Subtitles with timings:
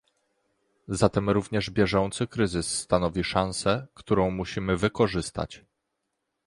[0.87, 5.65] Zatem również bieżący kryzys stanowi szansę, którą musimy wykorzystać